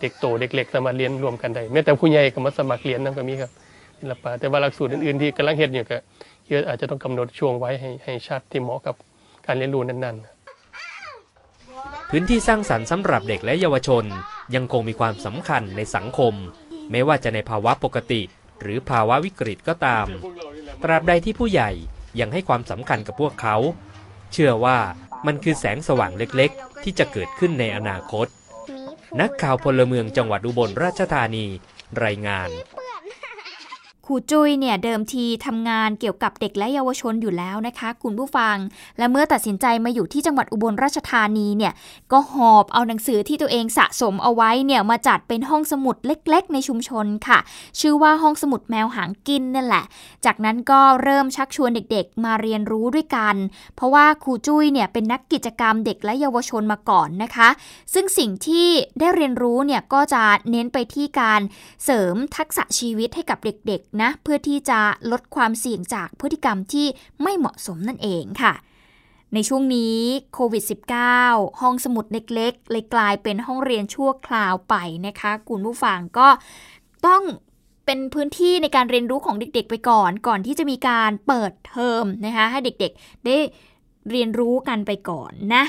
[0.00, 3.50] เด็กโตเด็กเล็กสามารถเรียนรวมกันได้แม้แต่ผู้ใหญ่ก็มาสมัครเรียนนั่นก็มีครับ
[3.98, 5.96] ศิลปะแต่ว่าหลักสูตรอื่นๆที่กำลังเฮ็ดอยู่ก็
[6.68, 8.94] อาจจะต้องกำหนดช่วงไว้ให้ให้ชัดที่เหมาะกับ
[9.46, 14.04] การเรียนรู้นั้นๆ พื้นที่สร้างสรรค์สำหรับเด็กและเยาวชน
[14.54, 16.34] ยังคงมีความสำคัญในสังคม
[16.90, 18.22] ไม่ว่าจะในภาวะปกติ
[18.60, 20.06] หรือภาวะวิกฤตก็ตาม
[20.82, 21.70] ตราบใดที่ผู้ใหญ่
[22.20, 23.56] ยังให้ความสำคัญกับพวกเขา
[24.32, 24.78] เชื่อว่า
[25.26, 28.26] มันคือแสงสว่างเล็กๆ ที่จะเกิดขึ้นในอนาคต
[29.18, 31.46] นักข่าวพลเมืองจังหวัดอุบลราชธานี
[32.04, 32.50] รายงาน
[34.10, 38.56] รูจุ้ยเนี่ยเดิมทีทำงานเกี่ยวกับเด็กและเยาวชนอยู่แล้วนะคะ คุณผู้ฟัง
[38.98, 41.72] และเมื่อตัดสินใจมาอยู่ที่จังหวัดอุบลราชธานีเนี่ย
[42.12, 47.38] ก็หอบเอาหนังสือที่ตัวเองสะสมเอาไว้เนี่ยมาจัดเป็นห้องสมุดเล็ก ๆ ในชุมชนค่ะ
[47.80, 49.84] ชื่อว่าห้องสมุดแมวหางกินนั่นแหละ
[50.24, 53.34] จากนั้นก็เริ่มชักชวนเด็กๆ มาเรียนรู้ด้วยกัน
[53.76, 57.48] เพราะว่าครูจุ้ยเนี่ยเป็นนักกิจกรรมเด็กและเยาวชนมาก่อนนะคะ
[57.94, 58.68] ซึ่งสิ่งที่
[58.98, 61.40] ได้เรียนรู้เนี่ยก็จะเน้นไปที่การ
[61.84, 64.80] เสริมทักษะชีวิตให้กับเด็กๆนะเพื่อที่จะ
[65.12, 66.86] ลดความเสี่ยงจากพฤติกรรมที่
[67.22, 68.54] ไม่เหมาะสมนั่นเองค่ะ
[69.34, 69.98] ในช่วงนี้
[70.34, 70.64] โควิด
[71.10, 74.74] -19 ห้องสมุดเล็กๆ เลยกลายเป็นห้องเรียนชั่วคราวไป
[75.06, 76.28] นะคะคุณผู้ฟังก็
[77.06, 77.22] ต้อง
[77.86, 83.36] เป็นพื้นที่ในการเรียนรู้ของเด็กๆ ไปก่อน ก่อนที่จะมีการเปิดเทอมนะคะให้เด็กๆ ได้
[84.10, 85.64] เรียนรู้กันไปก่อนนะ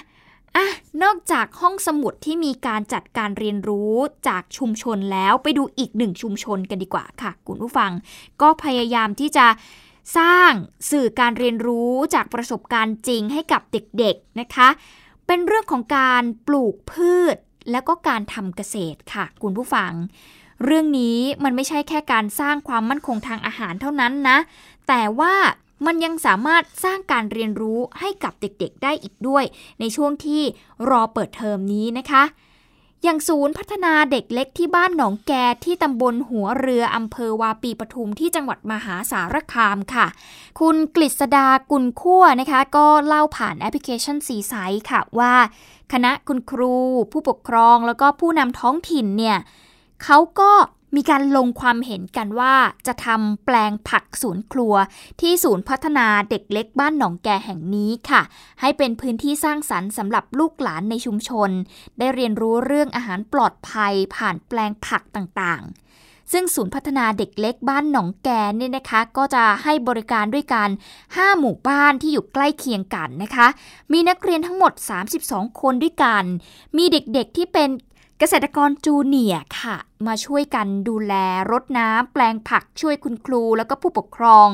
[0.55, 0.67] อะ
[1.03, 3.93] นอกจากห้องสมุดที่มีการจัดการเรียนรู้
[4.27, 7.91] จากชุมชนแล้วไปดูอีกหนึ่งชุมชนกันดีกว่าค่ะคุณผู้ฟัง
[8.41, 9.47] ก็พยายามที่จะ
[10.17, 10.51] สร้าง
[10.91, 14.69] สื่อการเรียนรู้จากประสบการณ์จริงให้กับเด็กๆนะคะ
[15.27, 17.35] เป็นเรื่องของการปลูกพืช
[17.71, 19.91] แล้วก็การทำเกษตรค่ะ คุณผู้ฟัง
[20.65, 24.37] เรื่องนี้มันไม่ใช่แค่การสร้างความมั่นคงทางอาหารเท่านั้นนะ
[24.87, 25.33] แต่ว่า
[25.85, 29.43] มันยังสามารถสร้างการเรียนรู้ให้กับเด็กๆได้อีกด้วย
[29.79, 30.41] ในช่วงที่
[30.89, 32.23] รอเปิดเทอมนี้นะคะ
[33.03, 35.33] อย่างศูนย์พัฒนาเด็กเล็กที่บ้านหนองแก
[35.65, 40.07] ที่ตำบลหัวเรืออำเภอวาปีปทุมที่จังหวัดมหาสารคามค่ะ
[40.59, 44.53] คุณกฤษดากุลขั้วนะคะ ก็เล่าผ่านแอปพลิเคชันสีไซ
[44.89, 45.33] ค่ะว่า
[45.93, 46.75] คณะคุณครู
[47.11, 49.37] ผู้ปกครองแล้วก็ผู้นำท้องถิ่นเนี่ย
[50.03, 50.51] เขาก็
[50.95, 52.55] มีการลงความเห็นกันว่า
[52.87, 54.73] จะทำแปลงผักสวนครัว
[55.21, 58.21] ที่ศูนย์พัฒนาเด็กเล็กบ้านหนองแกแห่งนี้ค่ะ
[58.61, 61.49] ให้เป็นพื้นที่สร้างสรรค์สำหรับลูกหลานในชุมชน
[61.99, 70.69] ได้เรียนรู้เรื่องอาหารปลอดภัยผ่านแปลงผักต่างๆ ซึ่งศูนย์พัฒนาเด็กเล็กบ้านหนองแกเนี่ยนะคะ ก็จะให้บริการด้วยกัน
[71.03, 73.47] 5 หมู่บ้านที่อยู่ใกล้เคียงกันนะคะ
[73.91, 74.73] มีนักเรียนทั้งหมด
[75.17, 76.23] 32 คนด้วยกัน
[76.77, 77.69] มีเด็กๆที่เป็น
[78.23, 79.75] เกษตรกรจูเนียค่ะ
[80.07, 81.13] มาช่วยกันดูแล
[81.51, 84.47] รดน้ำแปลงผักช่วยคุณครูแล้วก็ผู้ปกครอง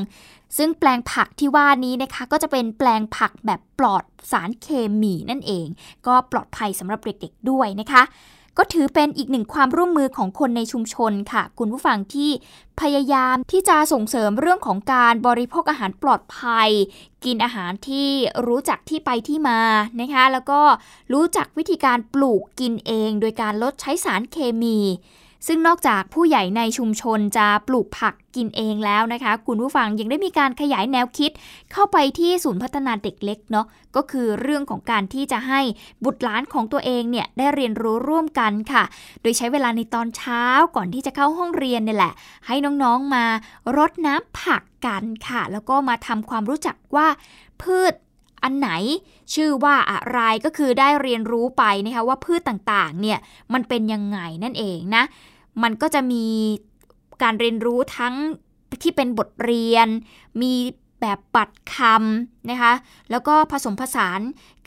[0.58, 4.68] ซึ่งแปลงผักที่ว่านี้นะคะ ก็จะเป็นแปลงผักแบบปลอดสารเค
[5.02, 5.68] มีนั่นเอง
[6.08, 8.04] ก็ปลอดภัยสำหรับเด็กๆด้วยนะคะ
[8.58, 12.32] ก็ถือเป็นอีกหนึ่งความร่วมมือของคนในชุมชนค่ะ คุณผู้ฟังที่
[12.82, 16.70] พยายามที่จะส่งเสริมเรื่องของการบริโภคอาหารปลอดภัย
[17.26, 18.10] กินอาหารที่
[18.48, 19.62] รู้จักที่ไปที่มา
[20.02, 20.62] นะคะ แล้วก็
[21.14, 24.78] รู้จักวิธีการปลูกกินเอง โดยการลดใช้สารเคมี
[25.48, 31.32] ซึ่งนอกจากผู้ใหญ่ในชุมชนจะปลูกผักกินเองแล้วนะคะ คุณผู้ฟังยังได้มีการขยายแนวคิด
[31.72, 35.62] เข้าไปที่ศูนย์พัฒนาเด็กเล็กเนาะก็คือเรื่องของการที่จะให้
[36.04, 38.84] บุตรหลานของตัวเองเนี่ยได้เรียนรู้ร่วมกันค่ะ
[39.22, 40.44] โดยใช้เวลาในตอนเช้า
[40.76, 42.14] ก่อนที่จะเข้าห้องเรียนนี่แหละ
[42.48, 43.26] ให้น้องๆมา
[43.78, 47.08] รดน้ำผักกันค่ะ แล้วก็มาทำความรู้จักว่า
[47.62, 47.94] พืช
[48.48, 48.72] อันไหน
[49.34, 53.20] ชื่อว่าอะไรก็คือได้เรียนรู้ไปนะคะว่าพืชต่างๆเนี่ย
[53.54, 55.04] มันเป็นยังไงนั่นเองนะ
[55.64, 56.26] มันก็จะมี
[57.24, 58.16] การเรียนรู้ทั้ง
[58.82, 59.88] ที่เป็นบทเรียน
[60.42, 60.54] มี
[61.02, 62.74] แบบปัดคำนะคะ
[63.12, 64.20] แล้วก็ผสมผสาน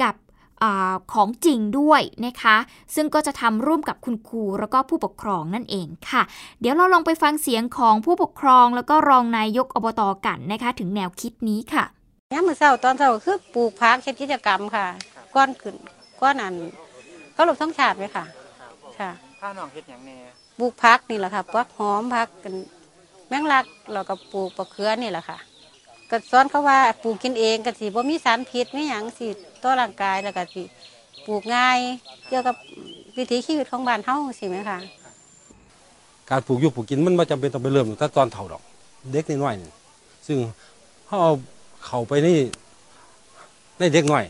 [0.02, 0.14] กับ
[0.62, 0.64] อ
[1.12, 2.56] ของจริงด้วยนะคะ
[2.94, 6.22] ซึ่งก็จะทำร่วมกับคุณครูแล้วก็ผู้ปกครองนั่นเองค่ะ
[6.60, 11.84] เดี๋ยวเราลองไปฟังเสียงของผู้ปกครองแล้วก็รองนายกอบตกันนะคะ ถึงแนวคิดนี้ค่ะ
[12.32, 14.86] ยามมื้อเช้าตอนเช้าคือปลูกผักเฮ็ดกิจกรรมค่ะ
[15.34, 15.76] ก้อนขึ้น
[16.20, 16.54] ก้อนอัน
[17.32, 18.24] เขาลบทั้งชาติไหมค่ะ
[18.98, 20.16] ค่ะ ผ้าหนองเฮ็ดหยังแน่
[20.58, 22.54] ปลูกผักนี่แหละค่ะปักหอมผักกัน
[23.28, 25.38] แมงลักเราก็ปลูกปลาเขือนี่แหละค่ะ
[26.10, 29.28] ก็สอนเขาว่าปลูกกินเองก็สิบ่มีสารพิษไม่หยังสิ
[29.62, 30.62] ต่อร่างกายแล้วก็สิ
[31.26, 31.78] ปลูกง่าย
[32.28, 32.56] เกี่ยวกับ
[33.16, 34.78] วิถีชีวิตของบ้านเฮาสิไหมค่ะ
[36.30, 38.62] การปลูกอยู่ปลูกกินมันไม่จำเป็นต้องไปเริ่มตั้งแต่ตอนเฒ่าดอก
[39.12, 40.38] เด็กน้อยๆซึ่ง
[41.06, 41.32] เขาเอา
[41.86, 42.38] เข้าไปนี่
[43.78, 44.24] ในเด็กหน่อย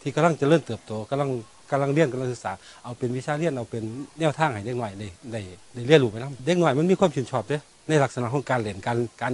[0.00, 1.30] ที่กำลังจะเริ่มเติบโตกำลัง
[1.70, 2.52] กำลังเรียนกำลังศึกษา
[2.84, 3.82] เอาเป็นวิชาเรียนเอาเป็น
[4.18, 5.40] แนวทางให้เด็กหน่อยได้ได้
[5.74, 9.32] ได้เรียนรู้ไปนะเด็กหน่อยมันมีความชื่นชอบเด้ในลักษณะของการเรียนการการ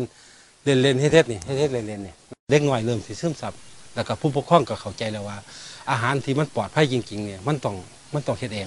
[0.64, 2.14] เรียนเรียนเฮ็ดนี่เฮ็ดเรียนเรียนนี่
[2.50, 3.52] เด็กหน่อยเริ่มสิซึมซับ
[3.94, 5.37] แล้วก็ผู้ปกครองก็เข้าใจแล้วว่า
[5.90, 7.74] อาหารที่มันปลอดภัยจริงๆเนี่ยมันต้อง
[8.14, 8.66] มันต้องเฮ็ดเอง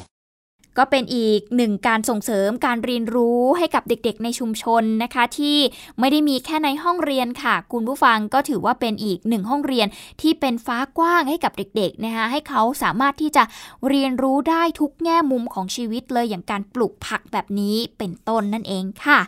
[0.77, 5.57] ก็เป็นอีกหนึ่งการส่งเสริมการเรียนรู้ให้กับเด็กๆ ในชุมชนนะคะ ที่
[5.99, 9.87] ไม่ได้มีแค่ในห้องเรียนค่ะ คุณผู้ฟังก็ถือว่าเป็นอีกหนึ่งห้องเรียน
[10.21, 13.43] ที่เป็นฟ้ากว้างให้กับเด็กๆนะคะให้เขาสามารถที่จะ
[13.89, 19.19] เรียนรู้ได้ทุกแง่มุมของชีวิตเลยอย่างการปลูกผักแบบนี้เป็นต้นนั่นเองค่ะ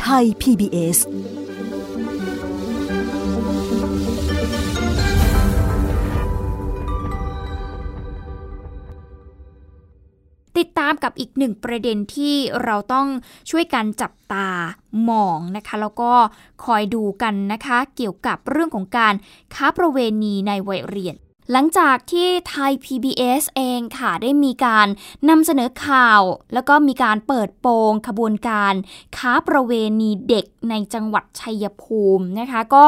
[0.00, 0.98] ไทย PBS
[10.58, 13.06] ติดตามกับอีกหนึ่งประเด็นที่เราต้อง
[13.50, 14.48] ช่วยกันจับตา
[15.08, 16.12] มองนะคะ แล้วก็
[16.64, 19.14] คอยดูกันนะคะ เกี่ยวกับเรื่องของการ
[19.54, 21.16] ค้าประเวณีในวัยเรียน
[21.52, 24.88] หลังจากที่ไทย PBS เองค่ะได้มีการ
[25.28, 26.20] นำเสนอข่าว
[26.54, 28.74] แล้วก็มีการเปิดโปงขบวนการ
[29.16, 32.84] ค้าประเวณีเด็กในจังหวัดชัยภูมินะคะ ก็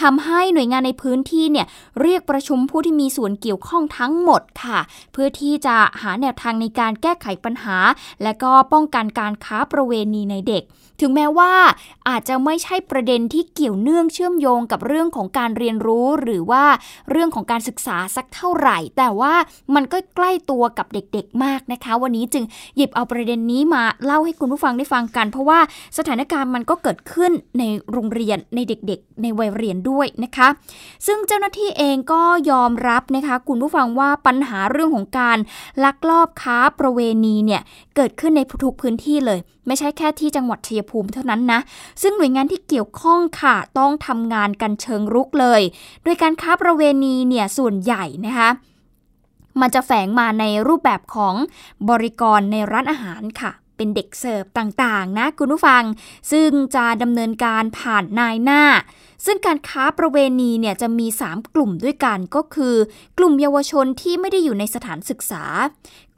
[0.00, 1.66] ทำให้หน่วยงานในพื้นที่เนี่ย
[2.00, 4.78] เรียกประชุมผู้ที่มีส่วนเกี่ยวข้องทั้งหมดค่ะ
[5.12, 7.76] เพื่อที่จะหาแนวทางในการแก้ไขปัญหา
[8.22, 10.64] และก็ป้องกันการค้าประเวณีในเด็ก
[11.00, 11.52] ถึงแม้ว่า
[12.08, 16.64] อาจจะไม่ใช่ประเด็นที่เกี่ยวเนื่องเชื่อมโยงกับเรื่องของการเรียนรู้ หรือว่า
[17.10, 19.34] เรื่องของการศึกษาสักเท่าไหร่ แต่ว่า
[19.74, 22.44] มันก็ใกล้ตัวกับเด็กๆมากนะคะ วันนี้จึง
[22.76, 25.60] หยิบเอาประเด็นนี้มาเล่าให้คุณผู้ฟังได้ฟังกัน เพราะว่า
[25.98, 27.62] สถานการณ์มันก็เกิดขึ้นใน
[27.92, 30.48] โรงเรียนในเด็กๆ ในวัยเรียนด้วยนะคะ
[31.06, 35.38] ซึ่งเจ้าหน้าที่เองก็ยอมรับนะคะ คุณผู้ฟังว่าปัญหาเรื่องของการ
[35.84, 37.62] ลักลอบค้าประเวณีเนี่ย
[37.96, 41.60] เกิดขึ้นในทุกพื้นที่เลยไม่ใช่แค่ที่จังหวัดชัยภูมิเท่านั้นนะ
[42.02, 45.62] ซึ่งหน่วยงานที่เกี่ยวข้องค่ะต้องทำงานกันเชิงรุกเลย
[46.02, 48.50] โดยการค้าประเวณีเนี่ยส่วนใหญ่นะคะ
[49.60, 51.34] มันจะแฝงมาในรูปแบบของ
[51.88, 55.82] บริกรในร้านอาหารค่ะ เป็นเด็กเสิร์ฟต่างๆ นะคุณผู้ฟัง
[56.32, 58.62] ซึ่งจะดำเนินการผ่านนายหน้า
[59.26, 62.74] ซึ่งการค้าประเวณีเนี่ยจะมี 3 กลุ่มด้วยกันก็คือ
[63.18, 65.44] กลุ่มเยาวชนที่ไม่ได้อยู่ในสถานศึกษา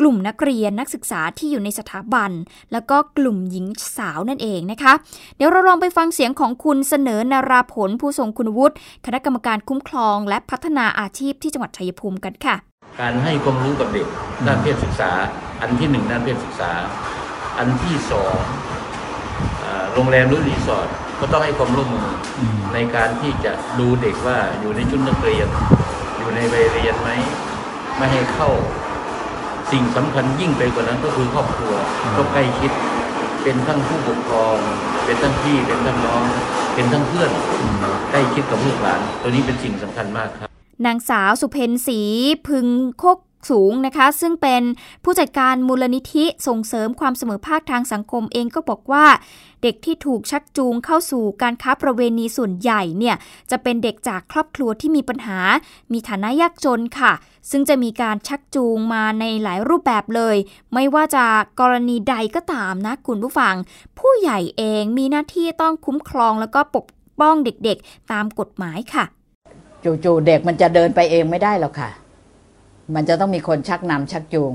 [0.01, 2.31] กลุ่มนักเรียนนักศึกษาที่อยู่ในสถาบัน
[2.73, 3.67] แล้วก็กลุ่มหญิง
[3.97, 4.93] สาวนั่นเองนะคะ
[5.37, 8.75] เดี๋ยวเราลองไปฟังเสียงของคุณเสนอนาราผลผู้ทรงคุณวุฒิ
[9.07, 12.57] คณะกรรมการคุ้มครอง และพัฒนาอาชีพที่จังหวัดชัยภูมิกันค่ะ
[13.01, 14.07] การให้ความรู้กับเด็ก
[14.47, 15.11] ด้านเพศศึกษา
[15.61, 16.71] อันที่หนึ่งด้านเพศศึกษา
[17.59, 18.37] อันที่สอง
[19.95, 20.89] โรงแรมหรือรีสอร์ท
[21.21, 22.09] ก็ต้องให้ความร่วมมือ
[22.75, 25.49] ในการที่จะดูเด็กว่าอยู่ในชุดนักเรียน
[26.19, 27.11] อยู่ในวัยเรียนไหม
[27.97, 28.51] ไม่ให้เข้า
[29.73, 31.75] สิ่งสำคัญยิ่งไปกว่านั้นก็คือครอบครัว
[32.17, 32.71] ต้องใกล้ชิด
[33.43, 34.57] เป็นทั้งผู้ปกครอง
[35.05, 36.23] เป็นทั้งพี่เป็นทั้งน้อง
[36.75, 37.31] เป็นทั้งเพื่อน
[38.11, 40.49] ใกล้ชิดกับลูกหลาน ตัวนี้เป็นสิ่งสำคัญมากครับ
[40.87, 42.01] นางสาวสุเพนศรี
[42.49, 42.67] พึง
[42.99, 43.19] โคก
[43.51, 44.63] สูงนะคะ ซึ่งเป็น
[45.05, 49.07] ผู้จัดการมูลนิธิส่งเสริมความเสมอภาคทางสังคมเองก็บอกว่า
[49.63, 53.17] เด็กที่ถูกชักจูงเข้าสู่การค้าประเวณีส่วนใหญ่เนี่ย
[53.51, 55.39] จะเป็นเด็กจากครอบครัวที่มีปัญหา
[55.93, 57.13] มีฐานะยากจนค่ะ
[57.51, 60.37] ซึ่งจะมีการชักจูงมาในหลายรูปแบบเลย
[60.75, 61.25] ไม่ว่าจะ
[61.61, 63.55] กรณีใดก็ตามนะคุณผู้ฟัง
[63.99, 66.87] ผู้ใหญ่เองมีหน้าที่ต้องคุ้มครองแล้วก็ปก
[67.21, 69.05] ป้องเด็กๆ ตามกฎหมายค่ะ
[69.85, 71.91] จู่ๆเด็กมันจะเดินไปเองไม่ได้หรอกค่ะ
[72.95, 74.53] มันจะต้องมีคนชักนำชักจูง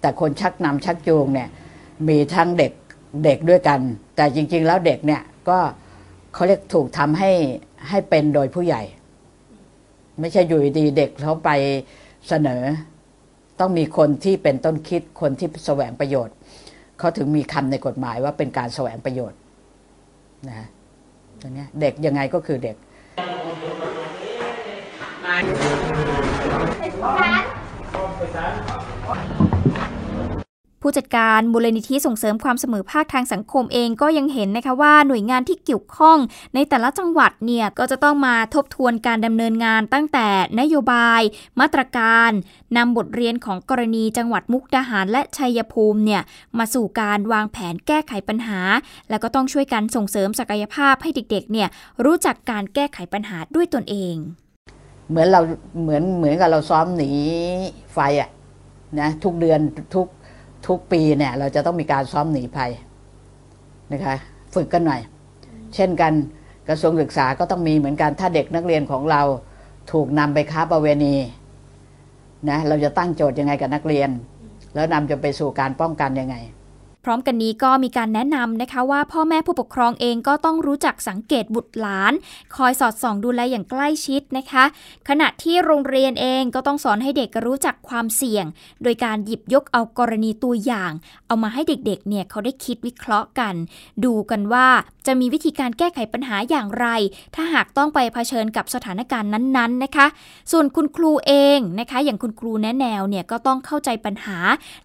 [0.00, 1.48] แต่คนชักนำชักจูงเนี่ย
[2.08, 2.72] มีทั้งเด็ก
[3.24, 3.80] เด็กด้วยกัน
[4.16, 5.58] แต่จริง ๆ แล้วเด็กเนี่ยก็
[6.34, 7.30] เขาเรียกถูกทำให้
[7.88, 8.82] ให้เป็นโดยผู้ใหญ่
[10.20, 11.50] ไม่ใช่อยู่ดีเด็กเขาไป
[12.28, 12.62] เสนอ
[13.60, 16.34] ต้องมีคนที่เป็นต้นคิดคนที่แสวงประโยชน์
[16.98, 19.38] เขาถึงมีคำในกฎหมายว่าเป็นการแสวงประโยชน์
[20.48, 20.66] นะ
[21.40, 22.76] ตัวเนี้เด็กยังไงก็คือเด็ก
[30.86, 36.18] ผู้จัดการมูลนิธิส่งเสริมความเสมอภาคทางสังคมเองก็ยังเห็นนะคะว่าหน่วยงานที่เกี่ยวข้อง
[36.54, 40.28] ในแต่ละจังหวัดเนี่ยก็จะต้องมาทบทวนการดำเนินงานตั้งแต่
[40.60, 41.20] นโยบาย
[41.60, 42.30] มาตรการ
[42.76, 46.22] นำบทเรียนของกรณีจังหวัดมุกดาหารและชัยภูมิเนี่ย
[46.58, 48.60] มาสู่การวางแผนแก้ไขปัญหา
[49.10, 51.68] แล้วก็ต้องช่วยกันส่งเสริมศักยภาพให้เด็กๆเนี่ย
[52.04, 54.16] รู้จักการแก้ไขปัญหาด้วยตนเอง
[55.10, 55.40] เหมือนเรา
[55.82, 57.12] เหมือนเหมือนกับเราซ้อมหนี
[57.94, 58.30] ไฟอะ
[59.00, 59.60] นะทุกเดือน
[59.94, 60.06] ทุก
[60.66, 62.70] ทุกปีเนี่ย เราจะต้องมีการซ้อมหนีภัย
[63.92, 64.16] นะคะ
[64.54, 65.00] ฝึกกันหน่อย
[65.74, 66.12] เช่นกัน
[66.68, 69.22] กระทรวงศึกษาก็ต้องมีเหมือนกันถ้าเด็กนักเรียนของเรา
[69.92, 71.14] ถูกนำไปค้าประเวณี
[72.50, 74.10] นะเราจะตั้งโจทย์ยังไงกับนักเรียน
[74.74, 76.36] แล้วนำจะไปสู่การป้องกันยังไง
[77.04, 82.12] พร้อมกันนี้ก็มีการแนะนำนะคะว่าพ่อแม่ผู้ปกครองเองก็ต้องรู้จักสังเกตบุตรหลาน
[82.56, 84.64] คอยสอดส่องดูแลอย่างใกล้ชิดนะคะ
[85.08, 88.44] ขณะที่โรงเรียนเองก็ต้องสอนให้เด็กรู้จักความเสี่ยง
[88.82, 90.92] โดยการหยิบยกเอากรณีตัวอย่าง
[91.26, 93.54] เอามาให้เด็กๆเนี่ยเขาได้คิดวิเคราะห์กัน
[94.04, 94.66] ดูกันว่า
[95.06, 96.86] จะมีวิธีการแก้ไขปัญหาอย่างไร
[97.34, 100.06] ถ้าหากต้องไปเผชิญกับสถานการณ์นั้นๆนะคะ
[100.52, 104.38] ส่วนคุณครูเองนะคะ อย่างคุณครูแนะแนวเนี่ยก็ต้องเข้าใจปัญหา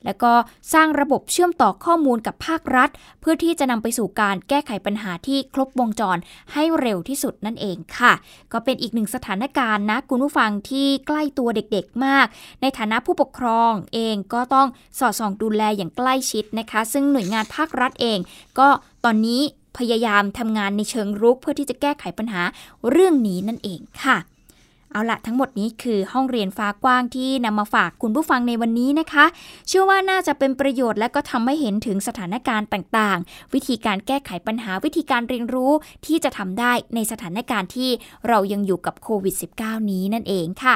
[0.05, 0.31] แล้วก็
[0.73, 2.89] สร้างระบบเชื่อมต่อข้อมูลกับภาครัฐ
[3.21, 6.17] เพื่อที่จะนำไปสู่การแก้ไขปัญหาที่ครบวงจร
[6.53, 8.13] ให้เร็วที่สุดนั่นเองค่ะ
[8.51, 12.27] ก็เป็นอีกหนึ่งสถานการณ์นะคุณผู้ฟังที่ใกล้ตัวเด็กๆมาก
[12.61, 14.67] ในฐานะผู้ปกครองเองก็ต้อง
[14.99, 18.19] สอดส่องดูแลอย่างใกล้ชิดนะคะ ซึ่งหน่วยงานภาครัฐเอง
[18.59, 18.67] ก็
[19.05, 19.41] ตอนนี้
[19.77, 22.41] พยายามทำงานในเชิงรุกเพื่อที่จะแก้ไขปัญหา
[22.89, 24.17] เรื่องนี้นั่นเองค่ะ
[24.93, 29.25] เอาละทั้งหมดนี้คือห้องเรียนฟ้ากว้างที่นำมาฝากคุณผู้ฟังในวันนี้นะคะ
[29.67, 35.71] เชื่อว่าน่าจะเป็นประโยชน์และก็ทำให้เห็นถึงสถานการณ์ต่างๆ วิธีการแก้ไขปัญหาวิธีการเรียนรู้
[36.05, 37.89] ที่จะทำได้ในสถานการณ์ที่
[38.27, 40.75] เรายังอยู่กับโควิด -19 นี้นั่นเองค่ะ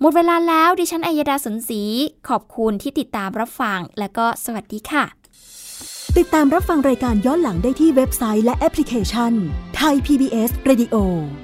[0.00, 1.82] หมดเวลาแล้วดิฉันอัยดาสนศรี
[2.28, 5.04] ขอบคุณที่ติดตามรับฟังและก็สวัสดีค่ะ
[6.18, 9.32] ติดตามรับฟังรายการย้อนหลังได้ที่เว็บไซต์และแอปพลิเคชัน
[9.76, 10.96] ไทย PBS Radio
[11.42, 11.43] ไ